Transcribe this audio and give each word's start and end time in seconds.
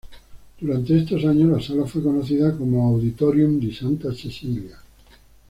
Durante 0.59 0.97
estos 0.97 1.23
años, 1.25 1.51
la 1.51 1.61
sala 1.61 1.85
fue 1.85 2.01
conocida 2.01 2.57
como 2.57 2.87
Auditorium 2.87 3.59
di 3.59 3.71
Santa 3.71 4.11
Cecilia. 4.15 4.75